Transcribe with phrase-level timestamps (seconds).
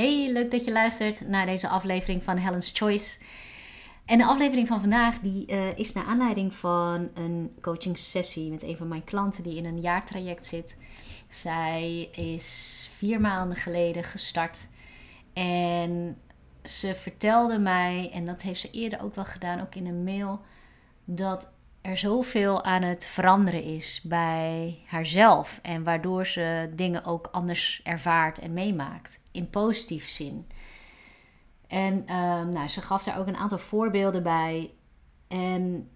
[0.00, 3.18] Hey, leuk dat je luistert naar deze aflevering van Helen's Choice.
[4.04, 8.62] En de aflevering van vandaag die, uh, is naar aanleiding van een coaching sessie met
[8.62, 10.76] een van mijn klanten die in een jaartraject zit.
[11.28, 14.68] Zij is vier maanden geleden gestart
[15.32, 16.16] en
[16.64, 20.40] ze vertelde mij, en dat heeft ze eerder ook wel gedaan, ook in een mail,
[21.04, 25.58] dat er zoveel aan het veranderen is bij haarzelf.
[25.62, 29.22] En waardoor ze dingen ook anders ervaart en meemaakt.
[29.32, 30.46] In positieve zin.
[31.66, 34.70] En ehm, nou, ze gaf daar ook een aantal voorbeelden bij.
[35.28, 35.90] En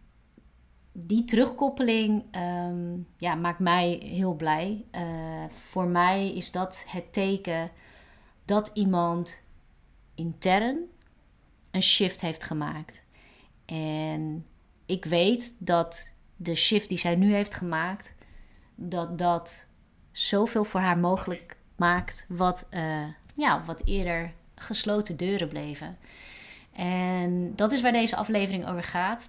[0.92, 4.84] die terugkoppeling ehm, ja, maakt mij heel blij.
[4.92, 7.70] Uh, voor mij is dat het teken
[8.44, 9.42] dat iemand
[10.14, 10.78] intern
[11.70, 13.02] een shift heeft gemaakt.
[13.64, 14.46] En
[14.86, 18.16] ik weet dat de shift die zij nu heeft gemaakt,
[18.74, 19.66] dat dat
[20.12, 25.98] zoveel voor haar mogelijk maakt, wat, uh, ja, wat eerder gesloten deuren bleven.
[26.72, 29.28] En dat is waar deze aflevering over gaat.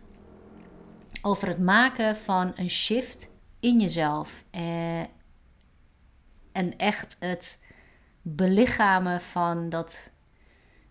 [1.22, 4.44] Over het maken van een shift in jezelf.
[4.52, 5.00] Eh,
[6.52, 7.59] en echt het
[8.22, 10.12] belichamen van dat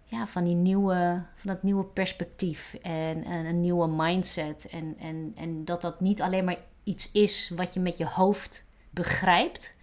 [0.05, 4.69] ja, van, die nieuwe, van dat nieuwe perspectief en, en een nieuwe mindset.
[4.69, 8.67] En, en, en dat dat niet alleen maar iets is wat je met je hoofd
[8.91, 9.77] begrijpt,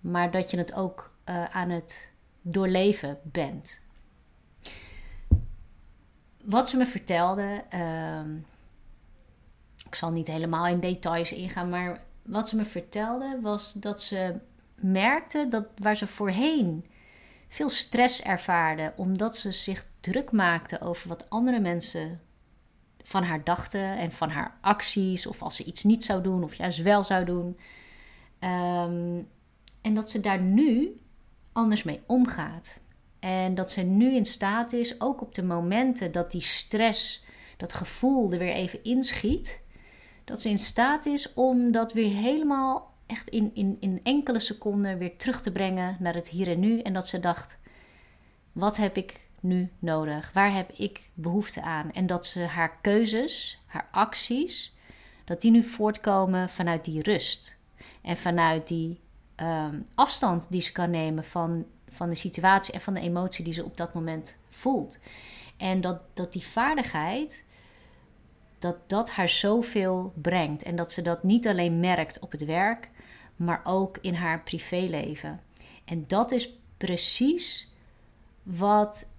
[0.00, 3.78] maar dat je het ook uh, aan het doorleven bent.
[6.44, 8.20] Wat ze me vertelde, uh,
[9.86, 14.34] ik zal niet helemaal in details ingaan, maar wat ze me vertelde was dat ze
[14.74, 16.84] merkte dat waar ze voorheen
[17.48, 22.20] veel stress ervaarde omdat ze zich druk maakte over wat andere mensen
[23.02, 26.54] van haar dachten en van haar acties, of als ze iets niet zou doen of
[26.54, 27.58] juist wel zou doen.
[28.40, 29.28] Um,
[29.80, 31.00] en dat ze daar nu
[31.52, 32.80] anders mee omgaat.
[33.18, 37.24] En dat ze nu in staat is, ook op de momenten dat die stress,
[37.56, 39.62] dat gevoel er weer even inschiet,
[40.24, 44.98] dat ze in staat is om dat weer helemaal echt in, in, in enkele seconden
[44.98, 46.80] weer terug te brengen naar het hier en nu.
[46.80, 47.58] En dat ze dacht:
[48.52, 50.30] wat heb ik nu nodig?
[50.32, 51.90] Waar heb ik behoefte aan?
[51.92, 54.76] En dat ze haar keuzes, haar acties,
[55.24, 57.56] dat die nu voortkomen vanuit die rust.
[58.02, 59.00] En vanuit die
[59.36, 63.52] um, afstand die ze kan nemen van, van de situatie en van de emotie die
[63.52, 64.98] ze op dat moment voelt.
[65.56, 67.44] En dat, dat die vaardigheid,
[68.58, 70.62] dat dat haar zoveel brengt.
[70.62, 72.90] En dat ze dat niet alleen merkt op het werk,
[73.38, 75.40] maar ook in haar privéleven.
[75.84, 77.72] En dat is precies
[78.42, 79.12] wat,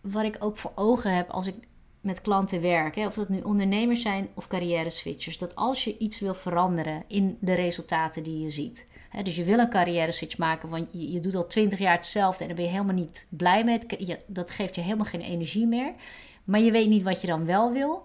[0.00, 1.54] wat ik ook voor ogen heb als ik
[2.00, 2.94] met klanten werk.
[2.94, 5.38] Hè, of dat nu ondernemers zijn of carrière switchers.
[5.38, 8.86] Dat als je iets wil veranderen in de resultaten die je ziet.
[9.22, 12.40] Dus je wil een carrière switch maken, want je, je doet al twintig jaar hetzelfde
[12.42, 13.94] en dan ben je helemaal niet blij met.
[13.98, 15.92] Je, dat geeft je helemaal geen energie meer.
[16.44, 18.02] Maar je weet niet wat je dan wel wil.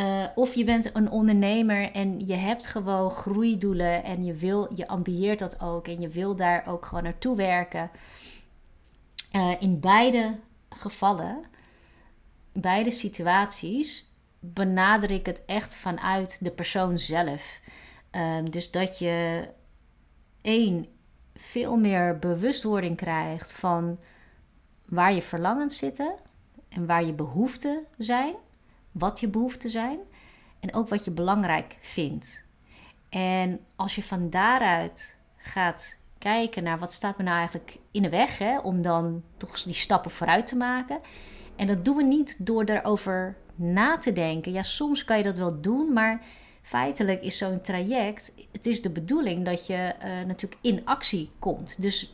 [0.00, 4.88] Uh, of je bent een ondernemer en je hebt gewoon groeidoelen en je, wil, je
[4.88, 7.90] ambieert dat ook en je wil daar ook gewoon naartoe werken.
[9.32, 11.44] Uh, in beide gevallen,
[12.52, 14.08] beide situaties,
[14.38, 17.60] benader ik het echt vanuit de persoon zelf.
[18.16, 19.48] Uh, dus dat je
[20.42, 20.86] één
[21.34, 23.98] veel meer bewustwording krijgt van
[24.84, 26.14] waar je verlangens zitten
[26.68, 28.34] en waar je behoeften zijn
[28.92, 29.98] wat je behoeften zijn
[30.60, 32.44] en ook wat je belangrijk vindt.
[33.08, 38.08] En als je van daaruit gaat kijken naar wat staat me nou eigenlijk in de
[38.08, 41.00] weg, hè, om dan toch die stappen vooruit te maken.
[41.56, 44.52] En dat doen we niet door daarover na te denken.
[44.52, 46.24] Ja, soms kan je dat wel doen, maar
[46.62, 48.32] feitelijk is zo'n traject.
[48.52, 51.82] Het is de bedoeling dat je uh, natuurlijk in actie komt.
[51.82, 52.12] Dus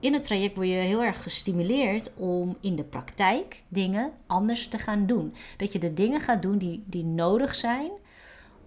[0.00, 4.78] in het traject word je heel erg gestimuleerd om in de praktijk dingen anders te
[4.78, 5.34] gaan doen.
[5.56, 7.90] Dat je de dingen gaat doen die, die nodig zijn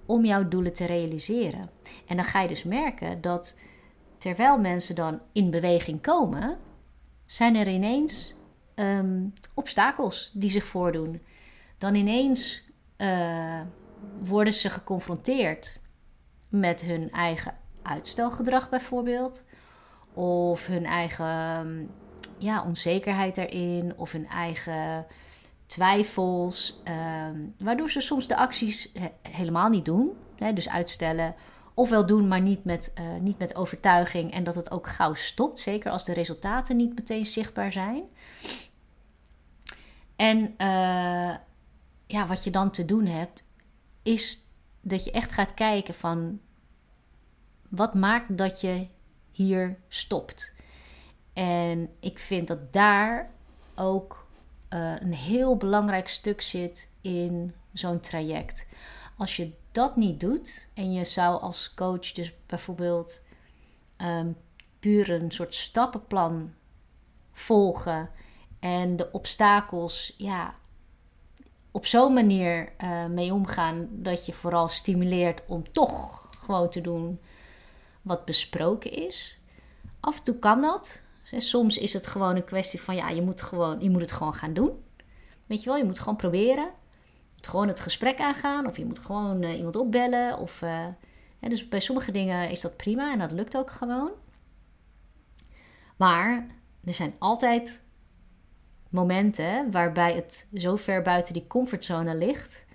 [0.06, 1.70] om jouw doelen te realiseren.
[2.08, 3.56] En dan ga je dus merken dat
[4.18, 6.58] terwijl mensen dan in beweging komen,
[7.26, 8.34] zijn er ineens
[8.76, 11.22] um, obstakels die zich voordoen.
[11.78, 12.64] Dan ineens
[12.98, 13.62] uh,
[14.24, 15.80] worden ze geconfronteerd
[16.50, 19.44] met hun eigen uitstelgedrag bijvoorbeeld
[20.14, 21.90] of hun eigen
[22.38, 25.06] ja, onzekerheid erin, of hun eigen
[25.66, 28.92] twijfels, ehm, waardoor ze soms de acties
[29.30, 31.36] helemaal niet doen, hè, dus uitstellen,
[31.74, 35.60] ofwel doen, maar niet met, uh, niet met overtuiging en dat het ook gauw stopt,
[35.60, 38.04] zeker als de resultaten niet meteen zichtbaar zijn.
[40.16, 41.36] En uh,
[42.08, 43.48] ja, wat je dan te doen hebt,
[44.04, 44.48] is
[44.82, 46.40] dat je echt gaat kijken van
[47.70, 48.88] wat maakt dat je
[49.34, 50.54] hier stopt.
[51.34, 53.32] En ik vind dat daar
[53.76, 54.28] ook
[54.70, 58.68] uh, een heel belangrijk stuk zit in zo'n traject.
[59.18, 63.22] Als je dat niet doet en je zou als coach dus bijvoorbeeld
[63.98, 64.38] um,
[64.80, 66.54] puur een soort stappenplan
[67.32, 68.10] volgen
[68.60, 70.56] en de obstakels ja,
[71.72, 77.20] op zo'n manier uh, mee omgaan dat je vooral stimuleert om toch gewoon te doen
[78.04, 79.40] wat besproken is.
[80.00, 81.02] Af en toe kan dat.
[81.24, 84.34] Soms is het gewoon een kwestie van ja, je moet, gewoon, je moet het gewoon
[84.34, 84.84] gaan doen.
[85.46, 86.66] Weet je wel, je moet gewoon proberen.
[87.04, 88.68] Je moet gewoon het gesprek aangaan.
[88.68, 90.38] Of je moet gewoon uh, iemand opbellen.
[90.38, 90.86] Of, uh,
[91.40, 94.12] dus bij sommige dingen is dat prima en dat lukt ook gewoon.
[95.98, 96.48] Maar
[96.84, 97.82] er zijn altijd
[98.90, 102.66] momenten waarbij het zo ver buiten die comfortzone ligt.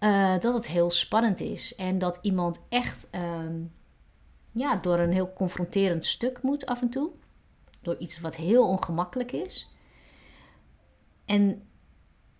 [0.00, 1.74] Uh, dat het heel spannend is.
[1.74, 3.62] En dat iemand echt ehm,
[4.54, 7.10] ja, door een heel confronterend stuk moet af en toe.
[7.82, 9.68] Door iets wat heel ongemakkelijk is.
[11.24, 11.62] En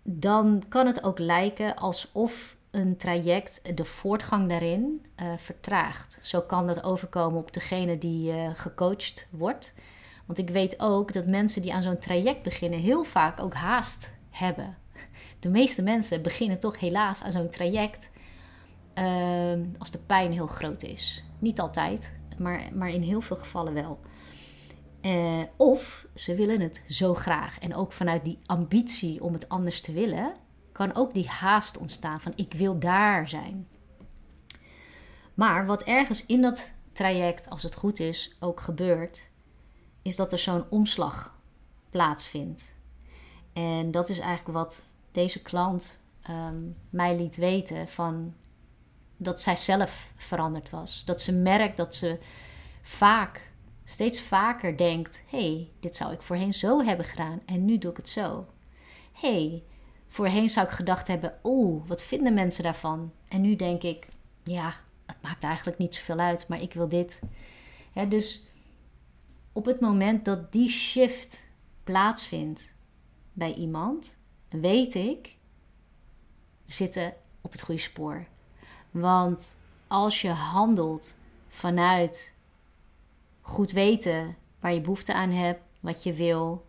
[0.02, 6.18] dan kan het ook lijken alsof een traject de voortgang daarin uh, vertraagt.
[6.22, 9.74] Zo kan dat overkomen op degene die uh, gecoacht wordt.
[10.26, 14.10] Want ik weet ook dat mensen die aan zo'n traject beginnen heel vaak ook haast
[14.30, 14.76] hebben.
[15.40, 18.10] De meeste mensen beginnen toch helaas aan zo'n traject
[18.98, 21.24] uh, als de pijn heel groot is.
[21.38, 24.00] Niet altijd, maar, maar in heel veel gevallen wel.
[25.02, 27.58] Uh, of ze willen het zo graag.
[27.58, 30.34] En ook vanuit die ambitie om het anders te willen,
[30.72, 33.68] kan ook die haast ontstaan van ik wil daar zijn.
[35.34, 39.28] Maar wat ergens in dat traject, als het goed is, ook gebeurt,
[40.02, 41.38] is dat er zo'n omslag
[41.90, 42.74] plaatsvindt.
[43.52, 46.00] En dat is eigenlijk wat deze klant
[46.30, 48.34] um, mij liet weten van
[49.24, 51.04] dat zij zelf veranderd was.
[51.04, 52.18] Dat ze merkt dat ze
[52.82, 53.50] vaak,
[53.84, 57.96] steeds vaker denkt: hey, dit zou ik voorheen zo hebben gedaan en nu doe ik
[57.96, 58.46] het zo.
[59.12, 59.62] hey,
[60.08, 63.12] voorheen zou ik gedacht hebben: oeh, wat vinden mensen daarvan?
[63.28, 64.06] En nu denk ik:
[64.42, 64.74] ja,
[65.06, 67.20] het maakt eigenlijk niet zoveel uit, maar ik wil dit.
[68.08, 68.44] dus
[69.52, 71.48] op het moment dat die shift
[71.84, 72.74] plaatsvindt
[73.32, 74.16] bij iemand,
[74.48, 75.36] weet ik,
[76.66, 78.26] we zitten op het goede spoor.
[78.94, 79.56] Want
[79.86, 81.16] als je handelt
[81.48, 82.34] vanuit
[83.40, 86.66] goed weten waar je behoefte aan hebt, wat je wil,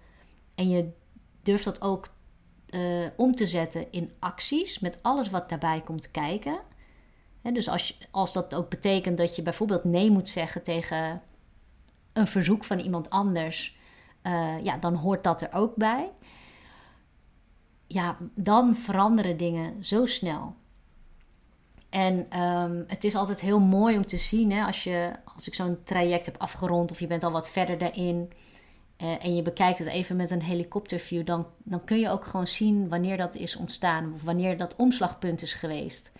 [0.55, 0.91] en je
[1.41, 2.07] durft dat ook
[2.69, 6.59] uh, om te zetten in acties met alles wat daarbij komt kijken.
[7.41, 11.21] dus als, als dat ook betekent dat je bijvoorbeeld nee moet zeggen tegen
[12.13, 13.77] een verzoek van iemand anders,
[14.23, 16.11] uh, ja, dan hoort dat er ook bij.
[17.87, 20.55] Ja, dan veranderen dingen zo snel.
[21.95, 25.53] En um, het is altijd heel mooi om te zien hè, als, je, als ik
[25.53, 28.31] zo'n traject heb afgerond of je bent al wat verder daarin
[29.01, 32.47] uh, en je bekijkt het even met een helikopterview, dan, dan kun je ook gewoon
[32.47, 36.11] zien wanneer dat is ontstaan of wanneer dat omslagpunt is geweest.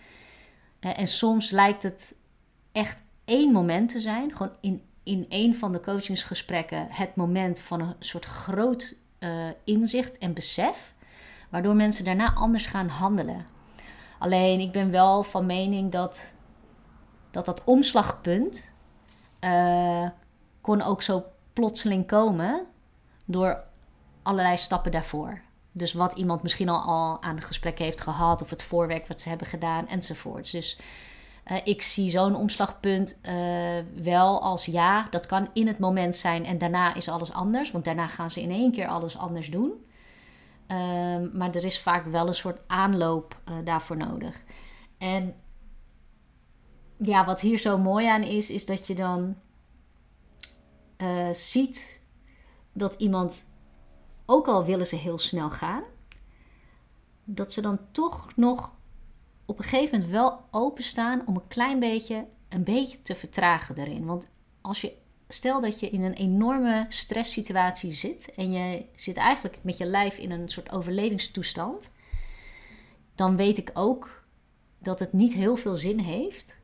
[0.80, 2.16] Uh, en soms lijkt het
[2.72, 7.80] echt één moment te zijn, gewoon in in een van de coachingsgesprekken het moment van
[7.80, 10.94] een soort groot uh, inzicht en besef,
[11.50, 13.46] waardoor mensen daarna anders gaan handelen.
[14.18, 16.34] Alleen ik ben wel van mening dat
[17.30, 18.72] dat, dat omslagpunt
[19.40, 20.08] uh,
[20.60, 22.66] kon ook zo plotseling komen
[23.24, 23.64] door
[24.22, 25.40] allerlei stappen daarvoor.
[25.72, 29.20] Dus wat iemand misschien al, al aan het gesprek heeft gehad, of het voorwerk wat
[29.20, 30.50] ze hebben gedaan, enzovoorts.
[30.50, 30.78] Dus
[31.46, 33.34] uh, ik zie zo'n omslagpunt uh,
[34.02, 37.70] wel als ja, dat kan in het moment zijn en daarna is alles anders.
[37.70, 39.85] Want daarna gaan ze in één keer alles anders doen.
[40.68, 44.42] Uh, maar er is vaak wel een soort aanloop uh, daarvoor nodig.
[44.98, 45.34] En
[46.96, 49.36] ja, wat hier zo mooi aan is, is dat je dan
[51.32, 52.02] ziet
[52.72, 53.46] dat iemand,
[54.26, 55.82] ook al willen ze heel snel gaan,
[57.24, 58.74] dat ze dan toch nog
[59.44, 64.04] op een gegeven moment wel openstaan om een klein beetje, een beetje te vertragen daarin.
[64.04, 64.28] Want
[64.60, 64.96] als je,
[65.28, 70.18] stel dat je in een enorme stresssituatie zit en je zit eigenlijk met je lijf
[70.18, 71.90] in een soort overlevingstoestand,
[73.14, 74.24] dan weet ik ook
[74.78, 76.58] dat het niet heel veel zin heeft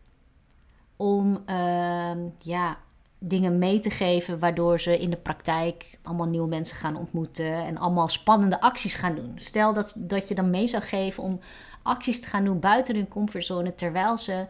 [0.97, 2.79] om uh, ja,
[3.19, 7.79] dingen mee te geven waardoor ze in de praktijk allemaal nieuwe mensen gaan ontmoeten en
[7.79, 9.33] allemaal spannende acties gaan doen.
[9.37, 11.41] Stel dat, dat je dan mee zou geven om
[11.83, 14.47] acties te gaan doen buiten hun comfortzone, terwijl ze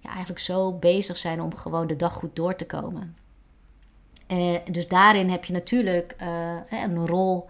[0.00, 3.16] ja, eigenlijk zo bezig zijn om gewoon de dag goed door te komen.
[4.32, 7.48] Uh, dus daarin heb je natuurlijk uh, een rol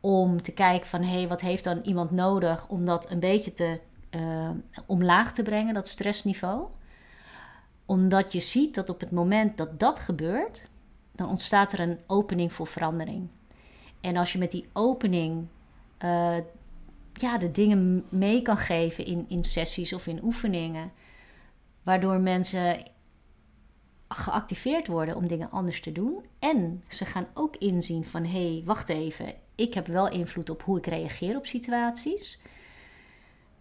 [0.00, 3.52] om te kijken van hé, hey, wat heeft dan iemand nodig om dat een beetje
[3.52, 3.80] te
[4.10, 4.50] uh,
[4.86, 6.66] omlaag te brengen, dat stressniveau.
[7.86, 10.68] Omdat je ziet dat op het moment dat dat gebeurt,
[11.12, 13.28] dan ontstaat er een opening voor verandering.
[14.00, 15.46] En als je met die opening
[17.12, 20.92] ja, de dingen mee kan geven in, in sessies of in oefeningen,
[21.82, 22.82] waardoor mensen
[24.08, 26.24] geactiveerd worden om dingen anders te doen.
[26.38, 30.62] En ze gaan ook inzien van hé, hey, wacht even, ik heb wel invloed op
[30.62, 32.40] hoe ik reageer op situaties.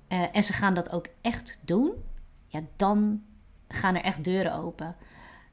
[0.10, 1.92] Uh, en ze gaan dat ook echt doen.
[2.48, 3.24] Ja, dan
[3.68, 4.96] gaan er echt deuren open.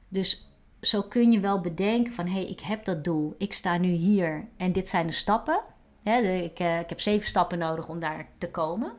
[0.07, 0.49] Dus
[0.81, 3.35] zo kun je wel bedenken van hé, hey, ik heb dat doel.
[3.37, 5.61] Ik sta nu hier en dit zijn de stappen.
[6.03, 8.93] ik, uh, ik heb zeven stappen nodig om daar te komen.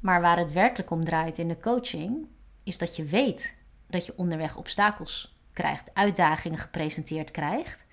[0.00, 2.26] Maar waar het werkelijk om draait in de coaching,
[2.62, 3.57] is dat je weet
[3.88, 7.86] dat je onderweg obstakels krijgt, uitdagingen gepresenteerd krijgt.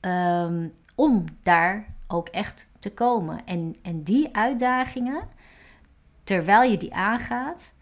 [0.00, 3.44] Um, om daar ook echt te komen.
[3.44, 5.28] En, en die uitdagingen,
[6.24, 7.72] terwijl je die aangaat,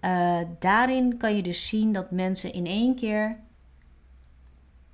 [0.00, 3.38] uh, daarin kan je dus zien dat mensen in één keer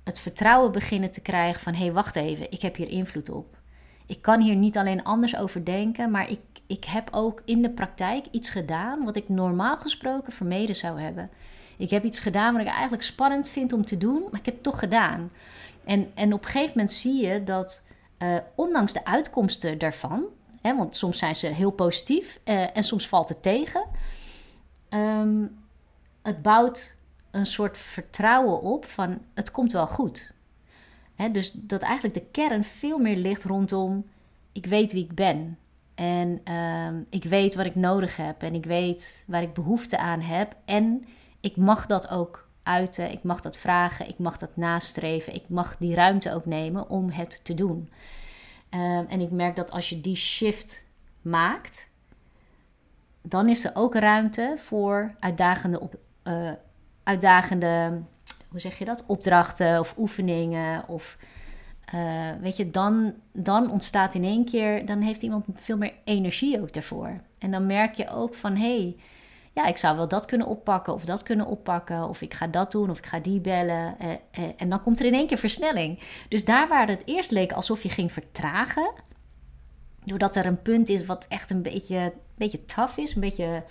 [0.03, 3.56] het vertrouwen beginnen te krijgen van hé, hey, wacht even, ik heb hier invloed op.
[4.07, 7.69] Ik kan hier niet alleen anders over denken, maar ik, ik heb ook in de
[7.69, 11.29] praktijk iets gedaan wat ik normaal gesproken vermeden zou hebben.
[11.77, 14.53] Ik heb iets gedaan wat ik eigenlijk spannend vind om te doen, maar ik heb
[14.53, 15.31] het toch gedaan.
[15.85, 17.83] En, en op een gegeven moment zie je dat,
[18.19, 20.23] uh, ondanks de uitkomsten daarvan,
[20.61, 23.85] hè, want soms zijn ze heel positief uh, en soms valt het tegen,
[24.89, 25.57] um,
[26.21, 26.95] het bouwt
[27.31, 30.33] een soort vertrouwen op van het komt wel goed.
[31.31, 34.05] Dus dat eigenlijk de kern veel meer ligt rondom
[34.57, 35.57] ik weet wie ik ben.
[35.95, 40.21] En um, ik weet wat ik nodig heb en ik weet waar ik behoefte aan
[40.21, 40.55] heb.
[40.65, 41.05] En
[41.39, 45.77] ik mag dat ook uiten, ik mag dat vragen, ik mag dat nastreven, ik mag
[45.77, 47.89] die ruimte ook nemen om het te doen.
[48.69, 50.83] Um, en ik merk dat als je die shift
[51.21, 51.89] maakt,
[53.21, 56.51] dan is er ook ruimte voor uitdagende, op, uh,
[57.03, 58.01] uitdagende
[58.47, 59.03] hoe zeg je dat?
[59.05, 61.17] Opdrachten of oefeningen of
[61.95, 66.61] uh, weet je, dan, dan ontstaat in één keer, dan heeft iemand veel meer energie
[66.61, 67.21] ook daarvoor.
[67.39, 68.95] En dan merk je ook van hé, hey,
[69.51, 72.71] ja, ik zou wel dat kunnen oppakken of dat kunnen oppakken, of ik ga dat
[72.71, 73.99] doen of ik ga die bellen.
[73.99, 75.99] Eh, eh, en dan komt er in één keer versnelling.
[76.29, 78.93] Dus daar waar het eerst leek alsof je ging vertragen,
[80.03, 83.45] doordat er een punt is wat echt een beetje, een beetje tough is, een beetje,
[83.45, 83.63] een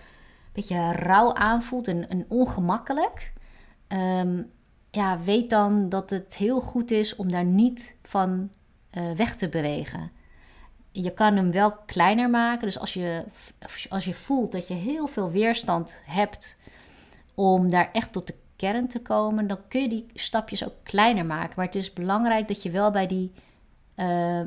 [0.52, 3.33] beetje rauw aanvoelt en, en ongemakkelijk.
[3.88, 4.54] Um,
[4.97, 8.50] ja, weet dan dat het heel goed is om daar niet van
[8.93, 10.11] uh, weg te bewegen.
[10.91, 12.67] Je kan hem wel kleiner maken.
[12.67, 13.25] Dus als je,
[13.88, 16.59] als je voelt dat je heel veel weerstand hebt
[17.35, 21.26] om daar echt tot de kern te komen, dan kun je die stapjes ook kleiner
[21.26, 21.53] maken.
[21.57, 23.33] Maar het is belangrijk dat je wel bij die.
[23.97, 24.41] Uh,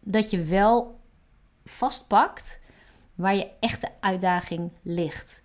[0.00, 1.00] dat je wel
[1.64, 2.60] vastpakt
[3.14, 5.42] waar je echte uitdaging ligt.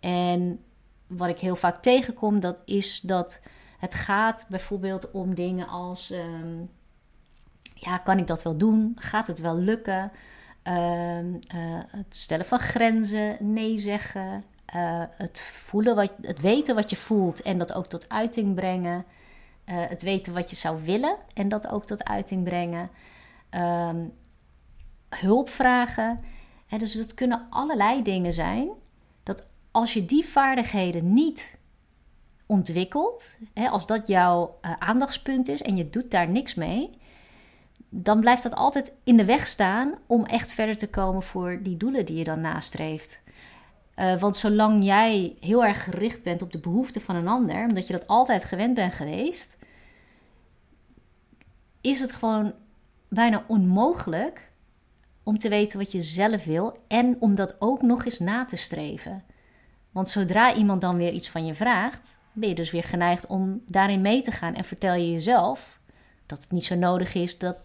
[0.00, 0.60] En
[1.06, 3.40] wat ik heel vaak tegenkom, dat is dat
[3.82, 6.60] het gaat bijvoorbeeld om dingen als: ehm,
[7.74, 8.92] ja, kan ik dat wel doen?
[8.96, 10.12] Gaat het wel lukken?
[10.62, 16.90] Ehm, eh, het stellen van grenzen, nee zeggen, uh, het, voelen wat, het weten wat
[16.90, 19.04] je voelt en dat ook tot uiting brengen.
[19.64, 22.90] Uh, het weten wat je zou willen en dat ook tot uiting brengen.
[23.50, 24.12] Um,
[25.08, 26.18] hulp vragen.
[26.66, 28.68] Hè, dus dat kunnen allerlei dingen zijn.
[29.22, 31.58] Dat als je die vaardigheden niet
[32.52, 36.90] ontwikkelt, hè, als dat jouw uh, aandachtspunt is en je doet daar niks mee,
[37.88, 41.76] dan blijft dat altijd in de weg staan om echt verder te komen voor die
[41.76, 43.20] doelen die je dan nastreeft.
[43.96, 47.86] Uh, want zolang jij heel erg gericht bent op de behoeften van een ander, omdat
[47.86, 49.56] je dat altijd gewend bent geweest,
[51.80, 52.52] is het gewoon
[53.08, 54.50] bijna onmogelijk
[55.22, 58.56] om te weten wat je zelf wil en om dat ook nog eens na te
[58.56, 59.24] streven.
[59.90, 63.62] Want zodra iemand dan weer iets van je vraagt, ben je dus weer geneigd om
[63.66, 64.54] daarin mee te gaan.
[64.54, 65.80] En vertel je jezelf
[66.26, 67.56] dat het niet zo nodig is dat,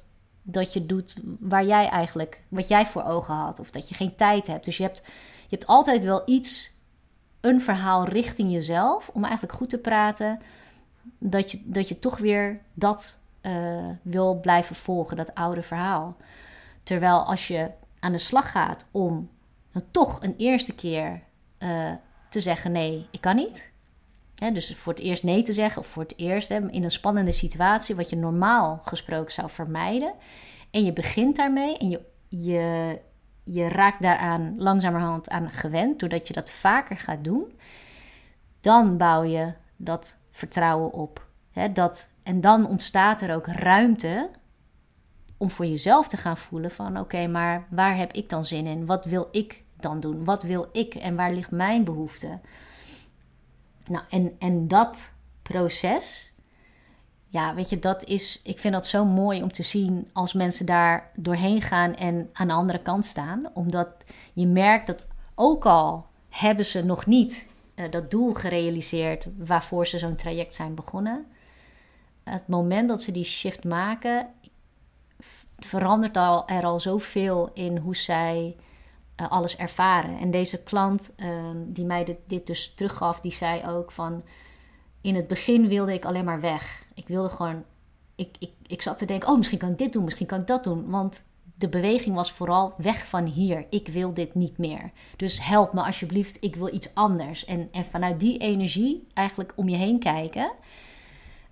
[0.41, 3.59] dat je doet waar jij eigenlijk, wat jij voor ogen had.
[3.59, 4.65] Of dat je geen tijd hebt.
[4.65, 5.01] Dus je hebt,
[5.41, 6.71] je hebt altijd wel iets,
[7.41, 9.09] een verhaal richting jezelf.
[9.13, 10.39] Om eigenlijk goed te praten.
[11.19, 16.17] Dat je, dat je toch weer dat uh, wil blijven volgen, dat oude verhaal.
[16.83, 17.69] Terwijl als je
[17.99, 19.29] aan de slag gaat om
[19.71, 21.21] dan toch een eerste keer
[21.59, 21.91] uh,
[22.29, 23.71] te zeggen: nee, ik kan niet
[24.53, 27.95] dus voor het eerst nee te zeggen, of voor het eerst in een spannende situatie,
[27.95, 30.13] wat je normaal gesproken zou vermijden.
[30.71, 32.99] En je begint daarmee en je, je,
[33.43, 37.59] je raakt daaraan langzamerhand aan gewend, doordat je dat vaker gaat doen.
[38.61, 41.25] Dan bouw je dat vertrouwen op.
[41.73, 44.29] dat, en dan ontstaat er ook ruimte
[45.37, 48.85] om voor jezelf te gaan voelen van oké, maar waar heb ik dan zin in?
[48.85, 50.23] Wat wil ik dan doen?
[50.23, 52.39] Wat wil ik en waar ligt mijn behoefte?
[53.89, 56.33] Nou, en, en dat proces,
[57.27, 60.65] ja, weet je, dat is, ik vind dat zo mooi om te zien als mensen
[60.65, 63.49] daar doorheen gaan en aan de andere kant staan.
[63.53, 63.89] Omdat
[64.33, 69.97] je merkt dat ook al hebben ze nog niet uh, dat doel gerealiseerd waarvoor ze
[69.97, 71.25] zo'n traject zijn begonnen.
[72.23, 74.27] Het moment dat ze die shift maken,
[75.57, 78.55] verandert al, er al zoveel in hoe zij
[79.21, 80.19] uh, alles ervaren.
[80.19, 84.23] En deze klant uh, die mij dit, dus teruggaf, die zei ook van...
[85.01, 86.85] In het begin wilde ik alleen maar weg.
[86.93, 87.63] Ik wilde gewoon...
[88.15, 90.47] Ik, ik, ik zat te denken, oh, misschien kan ik dit doen, misschien kan ik
[90.47, 90.89] dat doen.
[90.89, 93.65] Want de beweging was vooral weg van hier.
[93.69, 94.91] Ik wil dit niet meer.
[95.15, 97.45] Dus help me alsjeblieft, ik wil iets anders.
[97.45, 100.51] En, en vanuit die energie eigenlijk om je heen kijken.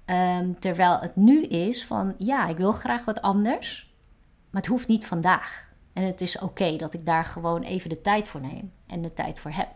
[0.06, 3.94] Um, terwijl het nu is van, ja, ik wil graag wat anders.
[4.50, 5.74] Maar het hoeft niet vandaag.
[5.96, 9.14] En het is oké dat ik daar gewoon even de tijd voor neem en de
[9.14, 9.68] tijd voor heb.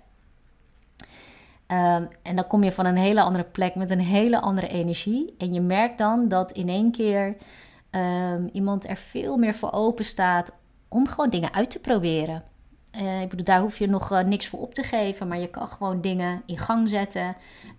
[1.72, 5.36] Um, en dan kom je van een hele andere plek met een hele andere energie.
[5.38, 7.36] En je merkt dan dat in één keer
[7.92, 10.52] um, iemand er veel meer voor open staat
[10.88, 12.44] om gewoon dingen uit te proberen.
[12.96, 15.50] Uh, ik bedoel, daar hoef je nog uh, niks voor op te geven, maar je
[15.50, 17.36] kan gewoon dingen in gang zetten.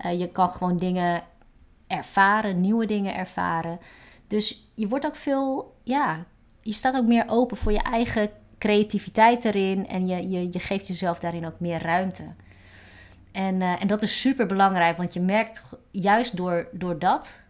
[0.06, 1.22] Uh, je kan gewoon dingen
[1.86, 3.78] ervaren, nieuwe dingen ervaren.
[4.26, 6.24] Dus je wordt ook veel, ja,
[6.62, 10.86] je staat ook meer open voor je eigen creativiteit erin en je, je, je geeft
[10.86, 12.24] jezelf daarin ook meer ruimte.
[13.32, 17.42] En, en dat is super belangrijk, want je merkt juist door, door dat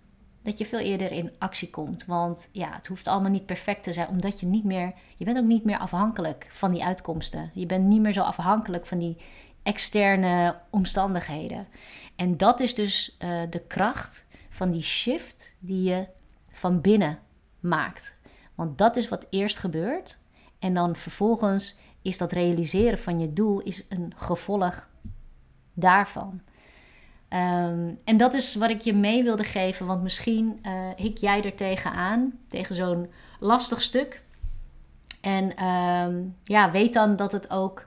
[0.43, 2.05] dat je veel eerder in actie komt.
[2.05, 5.39] Want ja, het hoeft allemaal niet perfect te zijn, omdat je niet meer, je bent
[5.39, 7.51] ook niet meer afhankelijk van die uitkomsten.
[7.55, 9.17] Je bent niet meer zo afhankelijk van die
[9.63, 11.69] externe omstandigheden.
[12.17, 16.07] En dat is dus uh, de kracht van die shift die je
[16.51, 17.19] van binnen
[17.61, 18.19] maakt.
[18.61, 20.19] Want dat is wat eerst gebeurt.
[20.59, 24.89] En dan vervolgens is dat realiseren van je doel is een gevolg
[25.75, 26.41] daarvan.
[27.29, 31.45] Um, en dat is wat ik je mee wilde geven, want misschien uh, hik jij
[31.45, 34.23] er tegenaan, tegen zo'n lastig stuk.
[35.21, 37.87] En um, ja, weet dan dat het ook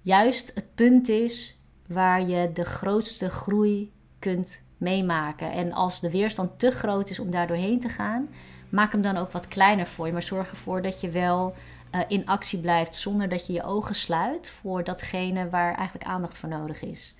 [0.00, 5.52] juist het punt is waar je de grootste groei kunt meemaken.
[5.52, 8.28] En als de weerstand te groot is om daar doorheen te gaan,
[8.68, 10.12] maak hem dan ook wat kleiner voor je.
[10.12, 11.54] Maar zorg ervoor dat je wel
[11.94, 16.38] uh, in actie blijft zonder dat je je ogen sluit voor datgene waar eigenlijk aandacht
[16.38, 17.16] voor nodig is.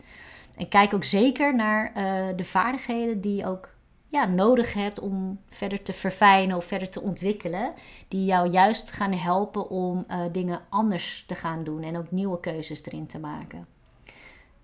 [0.57, 3.77] En kijk ook zeker naar uh, de vaardigheden die je ook
[4.09, 7.73] ja, nodig hebt om verder te verfijnen of verder te ontwikkelen.
[8.09, 12.41] Die jou juist gaan helpen om uh, dingen anders te gaan doen en ook nieuwe
[12.41, 13.67] keuzes erin te maken.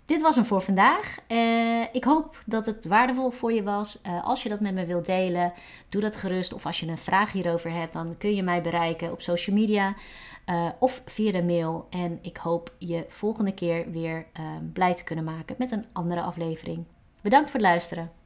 [0.05, 1.17] Dit was hem voor vandaag.
[1.29, 4.01] Uh, ik hoop dat het waardevol voor je was.
[4.07, 5.53] Uh, als je dat met me wilt delen,
[5.88, 6.53] doe dat gerust.
[6.53, 9.95] Of als je een vraag hierover hebt, dan kun je mij bereiken op social media
[10.51, 11.87] uh, of via de mail.
[11.90, 14.27] En ik hoop je volgende keer weer
[14.73, 16.85] blij te kunnen maken met een andere aflevering.
[17.21, 18.23] Bedankt voor het luisteren.